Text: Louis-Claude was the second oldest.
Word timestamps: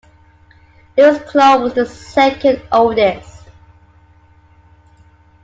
Louis-Claude 0.97 1.61
was 1.61 1.73
the 1.75 1.85
second 1.85 2.59
oldest. 2.71 3.43